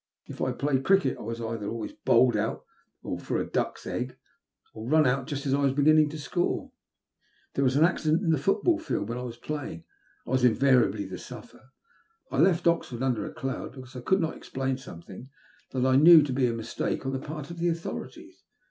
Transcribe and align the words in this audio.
If 0.25 0.41
I 0.41 0.51
played 0.51 0.83
cricket, 0.83 1.19
I 1.19 1.21
was 1.21 1.39
always 1.39 1.61
either 1.61 1.95
bowled 2.05 2.65
for 3.21 3.37
a 3.37 3.45
duck's 3.45 3.85
egg, 3.85 4.17
or 4.73 4.89
run 4.89 5.05
out 5.05 5.27
just 5.27 5.45
as 5.45 5.53
I 5.53 5.61
was 5.61 5.73
beginning 5.73 6.09
to 6.09 6.17
score. 6.17 6.71
If 7.51 7.53
there 7.53 7.63
was 7.63 7.75
an 7.75 7.83
accident 7.85 8.23
in 8.23 8.31
the 8.31 8.39
football 8.39 8.79
field, 8.79 9.09
when 9.09 9.19
I 9.19 9.21
was 9.21 9.37
playing, 9.37 9.83
I 10.25 10.31
was 10.31 10.43
invari 10.43 10.87
ably 10.87 11.05
the 11.05 11.19
sufferer. 11.19 11.69
I 12.31 12.39
left 12.39 12.65
Oxford 12.65 13.03
under 13.03 13.27
a 13.29 13.33
cloud, 13.35 13.73
because 13.73 13.95
I 13.95 14.01
could 14.01 14.19
not 14.21 14.35
explain 14.35 14.77
something 14.77 15.29
that 15.69 15.85
I 15.85 15.97
knew 15.97 16.23
to 16.23 16.33
be 16.33 16.47
a 16.47 16.53
mistake 16.53 17.05
on 17.05 17.11
the 17.13 17.19
part 17.19 17.51
of 17.51 17.59
the 17.59 17.69
authorities. 17.69 18.41